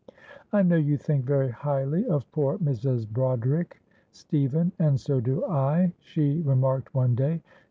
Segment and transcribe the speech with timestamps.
[0.51, 3.07] "I know you think very highly of poor Mrs.
[3.07, 3.79] Broderick,
[4.11, 7.43] Stephen, and so do I," she remarked one day.